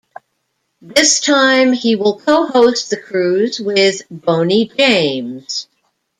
This 0.81 1.19
time, 1.19 1.73
he 1.73 1.95
will 1.95 2.19
co-host 2.19 2.89
the 2.89 2.97
cruise 2.99 3.59
with 3.59 4.01
Boney 4.09 4.65
James. 4.75 5.67